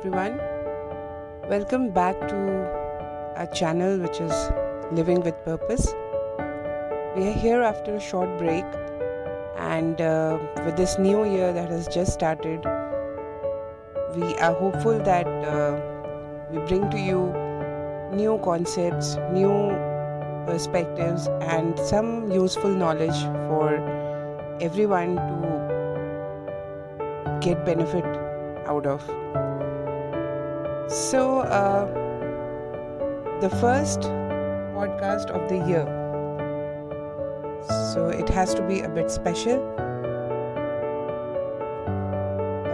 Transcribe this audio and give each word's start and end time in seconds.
everyone. 0.00 0.38
Welcome 1.50 1.90
back 1.90 2.18
to 2.28 2.36
our 3.36 3.46
channel, 3.52 3.98
which 3.98 4.18
is 4.18 4.32
Living 4.92 5.20
with 5.20 5.34
Purpose. 5.44 5.92
We 7.14 7.26
are 7.28 7.34
here 7.34 7.60
after 7.60 7.96
a 7.96 8.00
short 8.00 8.38
break, 8.38 8.64
and 9.58 10.00
uh, 10.00 10.38
with 10.64 10.78
this 10.78 10.98
new 10.98 11.30
year 11.30 11.52
that 11.52 11.68
has 11.68 11.86
just 11.86 12.14
started, 12.14 12.64
we 14.16 14.34
are 14.36 14.54
hopeful 14.54 14.98
that 15.00 15.26
uh, 15.26 15.78
we 16.50 16.60
bring 16.60 16.88
to 16.88 16.98
you 16.98 17.34
new 18.16 18.40
concepts, 18.42 19.16
new 19.34 19.52
perspectives, 20.46 21.28
and 21.42 21.78
some 21.78 22.32
useful 22.32 22.70
knowledge 22.70 23.20
for 23.50 23.76
everyone 24.62 25.16
to 25.16 25.36
get 27.42 27.66
benefit 27.66 28.06
out 28.66 28.86
of. 28.86 29.02
So, 30.90 31.42
uh, 31.42 31.86
the 33.40 33.48
first 33.48 34.00
podcast 34.74 35.30
of 35.30 35.48
the 35.48 35.64
year. 35.68 35.86
So, 37.94 38.08
it 38.08 38.28
has 38.30 38.54
to 38.54 38.62
be 38.66 38.80
a 38.80 38.88
bit 38.88 39.08
special. 39.08 39.60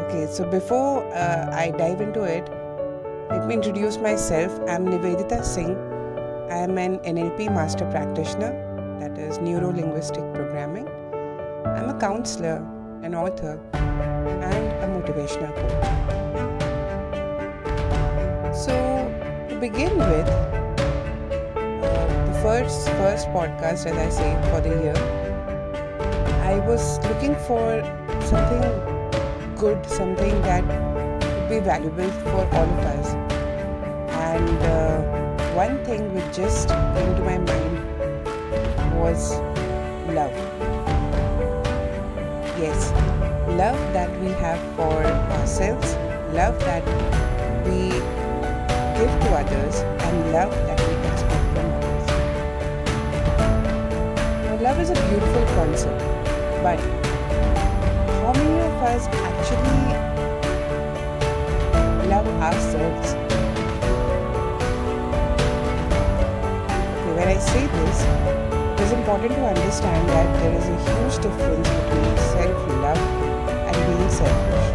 Okay, 0.07 0.27
so 0.33 0.49
before 0.51 1.05
uh, 1.13 1.51
I 1.53 1.73
dive 1.77 2.01
into 2.01 2.23
it, 2.23 2.49
let 3.29 3.47
me 3.47 3.53
introduce 3.53 3.99
myself. 3.99 4.51
I'm 4.67 4.87
Nivedita 4.87 5.45
Singh. 5.45 5.77
I 6.51 6.57
am 6.57 6.79
an 6.79 7.01
NLP 7.01 7.55
master 7.55 7.85
practitioner, 7.91 8.53
that 8.99 9.19
is 9.19 9.41
neuro 9.41 9.71
linguistic 9.71 10.25
programming. 10.33 10.89
I'm 11.67 11.91
a 11.91 11.99
counselor, 12.01 12.67
an 13.03 13.15
author, 13.15 13.61
and 13.75 14.43
a 14.43 14.87
motivational 14.89 15.55
coach. 15.55 16.56
So, 18.57 18.73
to 19.51 19.61
begin 19.61 19.99
with, 19.99 20.29
uh, 20.29 22.07
the 22.25 22.39
first 22.41 22.89
first 22.97 23.29
podcast, 23.29 23.85
as 23.85 23.93
I 23.93 24.09
say, 24.09 24.33
for 24.49 24.63
the 24.63 24.73
year, 24.81 24.97
I 26.41 26.59
was 26.67 26.99
looking 27.05 27.37
for 27.45 27.85
something 28.25 28.65
good, 29.57 29.85
something 29.85 30.41
that 30.49 30.65
would 30.65 31.49
be 31.51 31.61
valuable 31.61 32.11
for 32.25 32.49
all 32.57 32.65
of 32.65 32.85
us. 32.97 33.13
And 34.25 34.59
uh, 34.73 35.53
one 35.53 35.85
thing 35.85 36.15
which 36.15 36.35
just 36.35 36.69
came 36.69 37.15
to 37.15 37.23
my 37.29 37.37
mind 37.37 37.77
was 38.97 39.37
love. 40.17 40.33
Yes, 42.57 42.91
love 43.53 43.77
that 43.93 44.11
we 44.19 44.29
have 44.41 44.59
for 44.77 45.05
ourselves, 45.37 45.95
love 46.33 46.59
that 46.61 46.83
we 47.69 48.26
give 48.99 49.13
to 49.21 49.29
others 49.37 49.77
and 50.09 50.33
love 50.33 50.53
that 50.67 50.81
we 50.81 50.95
expect 51.09 51.45
from 51.53 51.69
others. 51.77 52.07
Now, 54.45 54.57
love 54.67 54.81
is 54.81 54.89
a 54.89 54.95
beautiful 54.95 55.45
concept, 55.53 56.01
but 56.65 56.81
how 58.25 58.33
many 58.33 58.57
of 58.65 58.73
us 58.89 59.07
actually 59.29 59.85
love 62.09 62.27
ourselves? 62.41 63.13
Okay, 66.97 67.13
when 67.19 67.29
I 67.29 67.37
say 67.37 67.67
this, 67.67 67.99
it 68.73 68.81
is 68.81 68.93
important 68.93 69.33
to 69.33 69.45
understand 69.45 70.09
that 70.09 70.27
there 70.41 70.55
is 70.57 70.67
a 70.73 70.79
huge 70.89 71.17
difference 71.23 71.69
between 71.69 72.17
self 72.33 72.57
love 72.81 73.03
and 73.69 73.77
being 73.77 74.09
selfish. 74.09 74.69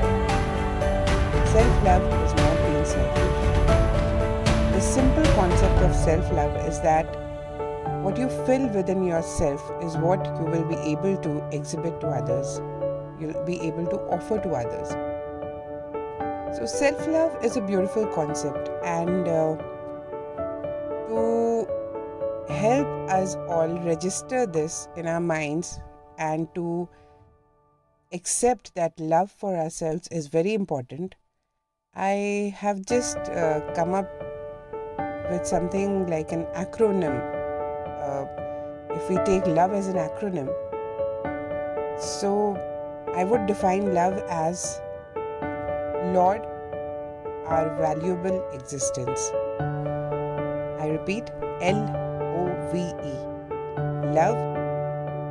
Self 1.54 1.74
love 1.84 2.04
is 2.24 2.34
not 2.36 2.56
being 2.68 2.86
selfish. 2.86 3.41
Simple 4.92 5.24
concept 5.36 5.80
of 5.84 5.96
self 5.96 6.30
love 6.34 6.54
is 6.68 6.82
that 6.82 7.06
what 8.04 8.18
you 8.18 8.28
fill 8.46 8.68
within 8.68 9.06
yourself 9.06 9.72
is 9.82 9.96
what 9.96 10.26
you 10.26 10.44
will 10.44 10.66
be 10.66 10.76
able 10.92 11.16
to 11.16 11.48
exhibit 11.56 12.02
to 12.02 12.08
others, 12.08 12.60
you'll 13.18 13.46
be 13.46 13.62
able 13.62 13.86
to 13.86 13.98
offer 14.16 14.38
to 14.40 14.50
others. 14.50 14.90
So, 16.58 16.66
self 16.66 17.08
love 17.08 17.38
is 17.42 17.56
a 17.56 17.62
beautiful 17.62 18.06
concept, 18.08 18.70
and 18.84 19.30
uh, 19.30 19.56
to 21.08 21.68
help 22.50 22.88
us 23.10 23.36
all 23.48 23.70
register 23.86 24.46
this 24.46 24.90
in 24.98 25.08
our 25.08 25.22
minds 25.22 25.80
and 26.18 26.54
to 26.56 26.90
accept 28.12 28.76
that 28.76 29.00
love 29.00 29.32
for 29.32 29.56
ourselves 29.56 30.10
is 30.10 30.28
very 30.28 30.54
important, 30.54 31.16
I 31.96 32.54
have 32.58 32.86
just 32.86 33.18
uh, 33.30 33.62
come 33.74 33.94
up 33.94 34.21
with 35.30 35.46
something 35.46 36.08
like 36.08 36.32
an 36.32 36.46
acronym. 36.56 37.16
Uh, 38.02 38.26
if 38.94 39.10
we 39.10 39.18
take 39.26 39.46
love 39.48 39.74
as 39.74 39.88
an 39.88 39.96
acronym, 39.96 40.50
so 42.00 42.58
I 43.16 43.24
would 43.24 43.46
define 43.46 43.94
love 43.94 44.18
as 44.30 44.82
Lord, 46.14 46.42
our 47.46 47.76
valuable 47.78 48.44
existence. 48.54 49.32
I 49.60 50.88
repeat 50.88 51.30
L 51.62 51.82
O 52.40 52.70
V 52.72 52.80
E. 52.80 53.16
Love, 54.16 54.38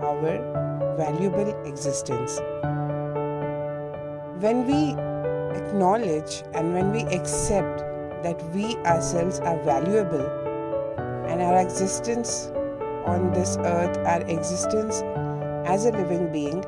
our 0.05 0.39
valuable 0.97 1.51
existence. 1.67 2.41
When 4.41 4.67
we 4.67 4.95
acknowledge 5.59 6.45
and 6.55 6.73
when 6.73 6.93
we 6.93 7.03
accept 7.15 7.83
that 8.23 8.43
we 8.55 8.77
ourselves 8.85 9.41
are 9.41 9.57
valuable 9.63 10.27
and 11.29 11.43
our 11.43 11.61
existence 11.61 12.53
on 13.07 13.33
this 13.33 13.57
earth, 13.59 13.97
our 13.99 14.21
existence 14.23 15.03
as 15.67 15.87
a 15.87 15.91
living 15.91 16.31
being, 16.33 16.63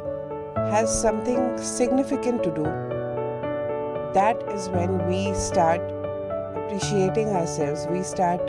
has 0.57 0.89
something 1.01 1.59
significant 1.59 2.43
to 2.43 2.51
do, 2.51 2.65
that 4.15 4.43
is 4.51 4.69
when 4.71 5.07
we 5.09 5.35
start 5.35 5.81
appreciating 6.57 7.29
ourselves, 7.29 7.87
we 7.91 8.03
start 8.03 8.41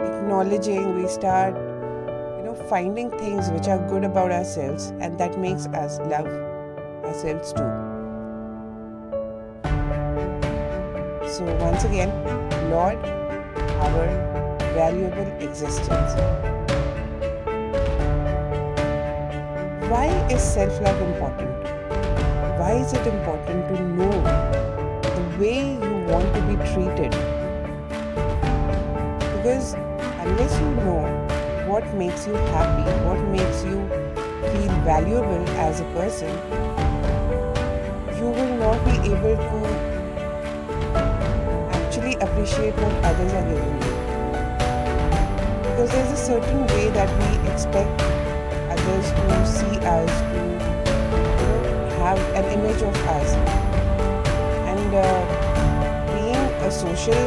acknowledging, 0.00 0.94
we 1.00 1.08
start 1.08 1.56
you 1.56 2.44
know 2.44 2.54
finding 2.68 3.10
things 3.10 3.50
which 3.50 3.68
are 3.68 3.78
good 3.88 4.04
about 4.04 4.30
ourselves 4.30 4.92
and 5.00 5.18
that 5.18 5.38
makes 5.38 5.66
us 5.68 5.98
love 6.00 6.26
ourselves 7.04 7.52
too. 7.52 7.91
So, 11.42 11.56
once 11.56 11.82
again, 11.82 12.10
Lord, 12.70 12.98
our 13.84 14.06
valuable 14.74 15.26
existence. 15.40 16.14
Why 19.90 20.06
is 20.30 20.40
self 20.40 20.80
love 20.82 21.00
important? 21.02 21.50
Why 22.60 22.74
is 22.74 22.92
it 22.92 23.04
important 23.08 23.66
to 23.70 23.82
know 23.82 24.12
the 25.02 25.24
way 25.40 25.72
you 25.72 25.94
want 26.12 26.32
to 26.36 26.42
be 26.42 26.54
treated? 26.70 27.10
Because 29.34 29.74
unless 30.22 30.60
you 30.60 30.70
know 30.86 31.02
what 31.66 31.92
makes 31.94 32.24
you 32.28 32.34
happy, 32.54 32.88
what 33.08 33.18
makes 33.34 33.64
you 33.64 33.80
feel 34.52 34.72
valuable 34.90 35.48
as 35.66 35.80
a 35.80 35.84
person, 35.98 36.30
you 38.16 38.30
will 38.30 38.54
not 38.58 38.84
be 38.84 38.92
able 39.10 39.36
to 39.36 39.91
appreciate 42.22 42.74
what 42.76 42.92
others 43.04 43.32
are 43.32 43.46
giving 43.50 43.76
you. 43.82 43.94
Because 45.66 45.90
there's 45.90 46.12
a 46.12 46.16
certain 46.16 46.66
way 46.68 46.88
that 46.90 47.10
we 47.18 47.50
expect 47.50 47.90
others 48.70 49.06
to 49.10 49.26
see 49.46 49.76
us, 49.82 50.10
to 50.30 50.38
you 50.38 51.50
know, 51.50 51.98
have 51.98 52.18
an 52.38 52.46
image 52.56 52.82
of 52.82 52.94
us. 53.18 53.34
And 54.70 54.90
uh, 54.94 55.02
being 56.14 56.46
a 56.62 56.70
social 56.70 57.24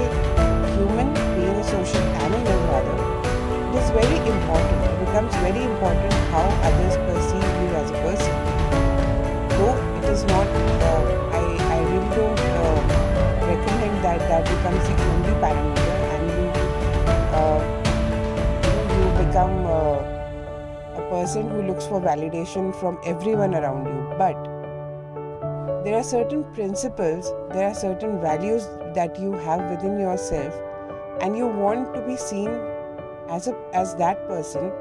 human, 0.80 1.12
being 1.36 1.56
a 1.60 1.64
social 1.64 2.08
animal 2.24 2.58
rather, 2.72 2.98
it 3.75 3.84
is 3.84 3.90
very 3.92 4.19
important. 4.31 4.80
It 4.80 5.00
becomes 5.06 5.36
very 5.44 5.64
important 5.64 6.14
how 6.31 6.48
others 6.64 6.96
perceive 7.04 7.44
you 7.44 7.69
as 7.84 7.92
a 7.92 8.00
person. 8.00 8.36
Though 9.60 9.75
it 10.00 10.06
is 10.12 10.24
not, 10.24 10.48
uh, 10.48 10.94
that 14.20 14.44
becomes 14.46 14.84
the 14.88 14.96
only 15.04 15.34
parameter 15.44 15.96
and 16.16 16.24
you, 16.36 16.48
uh, 17.40 17.60
you 18.96 19.26
become 19.26 19.66
uh, 19.66 20.00
a 21.00 21.08
person 21.10 21.50
who 21.50 21.62
looks 21.64 21.86
for 21.86 22.02
validation 22.02 22.74
from 22.80 23.00
everyone 23.06 23.56
around 23.56 23.86
you. 23.86 24.16
But 24.18 24.36
there 25.84 25.96
are 25.96 26.04
certain 26.04 26.44
principles, 26.54 27.32
there 27.52 27.70
are 27.70 27.76
certain 27.76 28.20
values 28.22 28.66
that 28.96 29.20
you 29.20 29.34
have 29.34 29.70
within 29.70 30.00
yourself, 30.00 30.54
and 31.22 31.38
you 31.38 31.46
want 31.46 31.94
to 31.94 32.02
be 32.02 32.18
seen 32.18 32.50
as 33.30 33.48
a 33.48 33.56
as 33.74 33.96
that 33.96 34.28
person, 34.28 34.72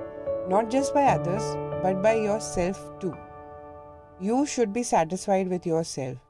not 0.48 0.70
just 0.70 0.94
by 0.94 1.04
others, 1.04 1.42
but 1.82 2.02
by 2.02 2.14
yourself 2.14 2.80
too. 3.00 3.14
You 4.18 4.46
should 4.46 4.72
be 4.72 4.82
satisfied 4.82 5.48
with 5.48 5.66
yourself. 5.66 6.23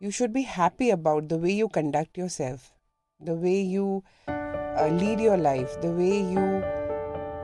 You 0.00 0.10
should 0.10 0.32
be 0.32 0.42
happy 0.42 0.90
about 0.90 1.28
the 1.28 1.38
way 1.38 1.52
you 1.52 1.68
conduct 1.68 2.18
yourself, 2.18 2.72
the 3.20 3.34
way 3.34 3.60
you 3.60 4.02
uh, 4.28 4.88
lead 4.90 5.20
your 5.20 5.36
life, 5.36 5.80
the 5.80 5.90
way 5.90 6.18
you, 6.18 6.62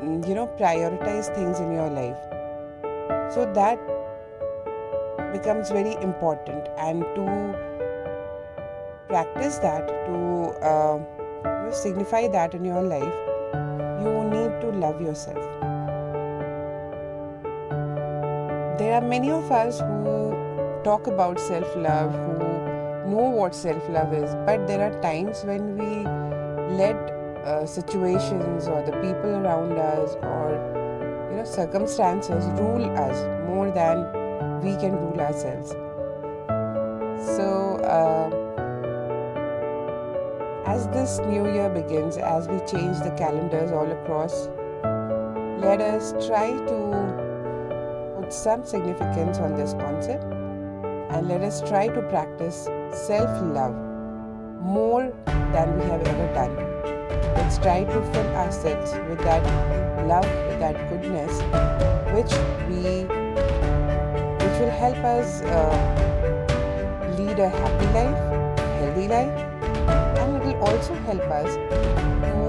mm, 0.02 0.29
you 0.29 0.35
know, 0.35 0.49
prioritize 0.58 1.32
things 1.35 1.61
in 1.61 1.73
your 1.73 1.88
life. 1.88 2.19
So 3.32 3.50
that 3.55 3.79
becomes 5.32 5.70
very 5.70 5.94
important, 6.02 6.69
and 6.76 7.02
to 7.14 7.25
practice 9.08 9.58
that, 9.58 9.87
to 10.06 10.17
uh, 10.67 11.70
signify 11.70 12.26
that 12.29 12.55
in 12.55 12.64
your 12.64 12.82
life, 12.82 13.14
you 14.02 14.25
need 14.25 14.61
to 14.61 14.73
love 14.75 15.00
yourself. 15.00 15.38
There 18.79 18.94
are 18.94 19.02
many 19.02 19.31
of 19.31 19.52
us 19.52 19.81
who 19.81 20.20
talk 20.85 21.06
about 21.06 21.38
self 21.38 21.77
love, 21.77 22.12
who 22.12 23.11
know 23.11 23.29
what 23.31 23.55
self 23.55 23.88
love 23.88 24.12
is, 24.15 24.35
but 24.47 24.67
there 24.67 24.81
are 24.81 25.00
times 25.03 25.44
when 25.44 25.77
we 25.77 26.05
let 26.77 26.97
uh, 27.44 27.67
situations 27.67 28.69
or 28.69 28.82
the 28.82 28.93
people 28.93 29.31
around 29.37 29.73
us 29.73 30.15
or 30.23 30.49
you 31.31 31.37
know 31.37 31.44
circumstances 31.44 32.44
rule 32.61 32.85
us 32.97 33.17
more 33.49 33.71
than 33.71 34.05
we 34.62 34.77
can 34.77 34.93
rule 34.93 35.21
ourselves. 35.21 35.71
So, 37.37 37.76
uh, 37.85 38.29
as 40.67 40.87
this 40.88 41.19
new 41.26 41.53
year 41.53 41.69
begins, 41.69 42.17
as 42.17 42.49
we 42.49 42.59
change 42.61 42.99
the 43.00 43.15
calendars 43.19 43.73
all 43.73 43.91
across, 43.91 44.49
let 45.61 45.81
us 45.81 46.12
try 46.26 46.53
to 46.53 48.17
put 48.19 48.33
some 48.33 48.65
significance 48.65 49.38
on 49.38 49.55
this 49.55 49.75
concept 49.75 50.40
and 51.12 51.29
let 51.29 51.43
us 51.43 51.61
try 51.69 51.89
to 51.89 52.03
practice 52.03 52.69
self 52.93 53.31
love 53.43 53.75
more 54.62 55.12
than 55.53 55.79
we 55.79 55.85
have 55.87 56.03
ever 56.07 56.35
done. 56.35 56.55
Let's 57.35 57.59
try 57.59 57.85
to 57.85 58.03
fill 58.12 58.29
ourselves 58.37 58.93
with 59.09 59.19
that 59.21 59.43
love, 60.07 60.25
with 60.49 60.61
that 60.61 60.77
goodness, 60.89 61.33
which 62.15 62.33
we 62.69 63.05
which 64.43 64.57
will 64.61 64.77
help 64.85 64.97
us 64.99 65.43
uh, 65.43 65.77
lead 67.19 67.39
a 67.39 67.49
happy 67.49 67.87
life, 67.99 68.59
a 68.59 68.73
healthy 68.79 69.09
life, 69.09 69.39
and 70.19 70.37
it 70.37 70.47
will 70.47 70.62
also 70.65 70.95
help 71.09 71.23
us 71.41 71.55
to 71.57 72.41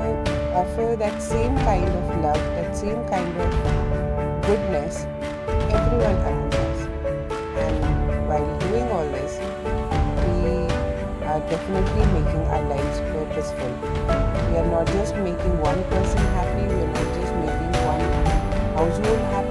offer 0.53 0.95
that 0.95 1.21
same 1.21 1.55
kind 1.59 1.87
of 1.87 2.21
love, 2.21 2.43
that 2.59 2.75
same 2.75 3.03
kind 3.07 3.37
of 3.41 3.51
goodness 4.45 5.05
everyone 5.73 6.15
around 6.17 6.40
definitely 11.51 12.05
making 12.15 12.43
our 12.47 12.63
lives 12.63 12.99
purposeful. 13.11 13.71
We 14.47 14.55
are 14.55 14.67
not 14.71 14.87
just 14.87 15.13
making 15.17 15.59
one 15.59 15.83
person 15.91 16.23
happy, 16.31 16.63
we 16.63 16.79
are 16.79 16.93
not 16.95 17.07
just 17.19 17.33
making 17.43 17.71
one 17.83 18.07
household 18.79 19.19
happy, 19.35 19.50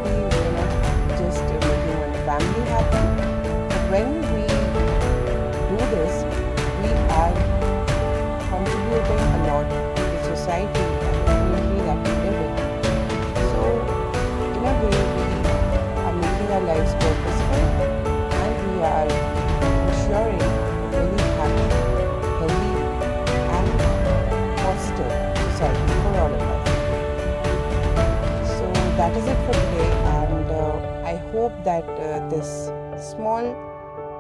hope 31.51 31.65
that 31.65 31.85
uh, 31.85 32.29
this 32.29 32.71
small 33.11 33.43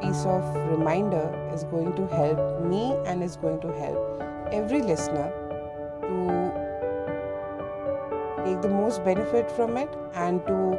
piece 0.00 0.24
of 0.24 0.42
reminder 0.68 1.50
is 1.54 1.64
going 1.64 1.94
to 1.94 2.06
help 2.08 2.62
me 2.64 2.96
and 3.06 3.22
is 3.22 3.36
going 3.36 3.60
to 3.60 3.68
help 3.72 4.22
every 4.52 4.82
listener 4.82 5.30
to 6.02 6.14
take 8.44 8.60
the 8.62 8.68
most 8.68 9.04
benefit 9.04 9.50
from 9.50 9.76
it 9.76 9.88
and 10.14 10.46
to 10.46 10.78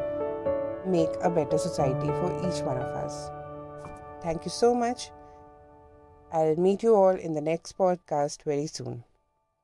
make 0.85 1.09
a 1.21 1.29
better 1.29 1.57
society 1.57 2.07
for 2.07 2.31
each 2.47 2.61
one 2.63 2.77
of 2.77 2.83
us. 2.83 3.29
Thank 4.21 4.45
you 4.45 4.51
so 4.51 4.73
much. 4.73 5.11
I'll 6.31 6.55
meet 6.55 6.83
you 6.83 6.95
all 6.95 7.15
in 7.15 7.33
the 7.33 7.41
next 7.41 7.77
podcast 7.77 8.43
very 8.43 8.67
soon. 8.67 9.03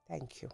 Thank 0.08 0.42
you. 0.42 0.50